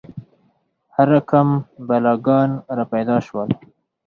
[0.95, 1.49] هر رقم
[1.87, 3.49] بلاګان را پیدا شول.